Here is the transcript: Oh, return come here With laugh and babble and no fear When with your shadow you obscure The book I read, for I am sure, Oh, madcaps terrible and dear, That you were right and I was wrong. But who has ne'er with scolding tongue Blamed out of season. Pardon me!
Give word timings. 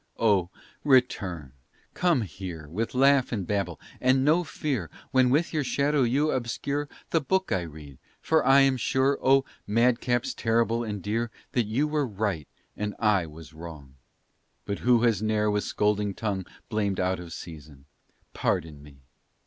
Oh, 0.17 0.49
return 0.83 1.51
come 1.93 2.21
here 2.23 2.67
With 2.67 2.95
laugh 2.95 3.31
and 3.31 3.45
babble 3.45 3.79
and 3.99 4.25
no 4.25 4.43
fear 4.43 4.89
When 5.11 5.29
with 5.29 5.53
your 5.53 5.63
shadow 5.63 6.01
you 6.01 6.31
obscure 6.31 6.89
The 7.11 7.21
book 7.21 7.51
I 7.51 7.61
read, 7.61 7.99
for 8.19 8.43
I 8.43 8.61
am 8.61 8.77
sure, 8.77 9.19
Oh, 9.21 9.45
madcaps 9.67 10.33
terrible 10.35 10.83
and 10.83 11.03
dear, 11.03 11.29
That 11.51 11.67
you 11.67 11.87
were 11.87 12.07
right 12.07 12.47
and 12.75 12.95
I 12.97 13.27
was 13.27 13.53
wrong. 13.53 13.93
But 14.65 14.79
who 14.79 15.03
has 15.03 15.21
ne'er 15.21 15.51
with 15.51 15.65
scolding 15.65 16.15
tongue 16.15 16.47
Blamed 16.67 16.99
out 16.99 17.19
of 17.19 17.31
season. 17.31 17.85
Pardon 18.33 18.81
me! 18.81 18.97